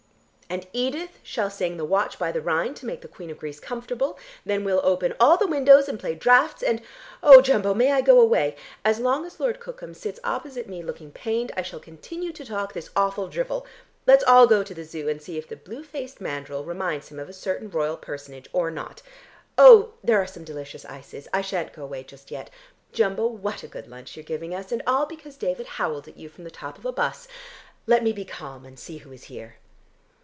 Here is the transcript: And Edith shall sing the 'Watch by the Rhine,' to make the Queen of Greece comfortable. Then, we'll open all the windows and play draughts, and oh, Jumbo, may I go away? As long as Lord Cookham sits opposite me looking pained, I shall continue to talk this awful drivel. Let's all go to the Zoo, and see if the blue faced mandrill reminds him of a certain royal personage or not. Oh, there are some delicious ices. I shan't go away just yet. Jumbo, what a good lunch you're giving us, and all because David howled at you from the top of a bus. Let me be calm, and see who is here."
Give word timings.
And 0.51 0.67
Edith 0.73 1.17
shall 1.23 1.49
sing 1.49 1.77
the 1.77 1.85
'Watch 1.85 2.19
by 2.19 2.33
the 2.33 2.41
Rhine,' 2.41 2.73
to 2.73 2.85
make 2.85 2.99
the 2.99 3.07
Queen 3.07 3.29
of 3.29 3.37
Greece 3.37 3.61
comfortable. 3.61 4.19
Then, 4.45 4.65
we'll 4.65 4.81
open 4.83 5.13
all 5.17 5.37
the 5.37 5.47
windows 5.47 5.87
and 5.87 5.97
play 5.97 6.13
draughts, 6.13 6.61
and 6.61 6.81
oh, 7.23 7.39
Jumbo, 7.39 7.73
may 7.73 7.93
I 7.93 8.01
go 8.01 8.19
away? 8.19 8.57
As 8.83 8.99
long 8.99 9.25
as 9.25 9.39
Lord 9.39 9.61
Cookham 9.61 9.93
sits 9.93 10.19
opposite 10.25 10.67
me 10.67 10.83
looking 10.83 11.09
pained, 11.09 11.53
I 11.55 11.61
shall 11.61 11.79
continue 11.79 12.33
to 12.33 12.43
talk 12.43 12.73
this 12.73 12.89
awful 12.97 13.29
drivel. 13.29 13.65
Let's 14.05 14.25
all 14.25 14.45
go 14.45 14.61
to 14.61 14.73
the 14.73 14.83
Zoo, 14.83 15.07
and 15.07 15.21
see 15.21 15.37
if 15.37 15.47
the 15.47 15.55
blue 15.55 15.85
faced 15.85 16.19
mandrill 16.19 16.65
reminds 16.65 17.07
him 17.07 17.17
of 17.17 17.29
a 17.29 17.33
certain 17.33 17.69
royal 17.69 17.95
personage 17.95 18.49
or 18.51 18.69
not. 18.69 19.01
Oh, 19.57 19.93
there 20.03 20.19
are 20.21 20.27
some 20.27 20.43
delicious 20.43 20.83
ices. 20.83 21.29
I 21.33 21.39
shan't 21.39 21.71
go 21.71 21.83
away 21.83 22.03
just 22.03 22.29
yet. 22.29 22.49
Jumbo, 22.91 23.25
what 23.25 23.63
a 23.63 23.69
good 23.69 23.87
lunch 23.87 24.17
you're 24.17 24.25
giving 24.25 24.53
us, 24.53 24.73
and 24.73 24.81
all 24.85 25.05
because 25.05 25.37
David 25.37 25.65
howled 25.79 26.09
at 26.09 26.17
you 26.17 26.27
from 26.27 26.43
the 26.43 26.51
top 26.51 26.77
of 26.77 26.83
a 26.83 26.91
bus. 26.91 27.29
Let 27.87 28.03
me 28.03 28.11
be 28.11 28.25
calm, 28.25 28.65
and 28.65 28.77
see 28.77 28.97
who 28.97 29.13
is 29.13 29.23
here." 29.31 29.55